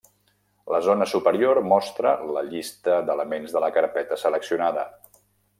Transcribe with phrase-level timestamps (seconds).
[0.75, 4.91] La zona superior mostra la llista d'elements de la carpeta seleccionada.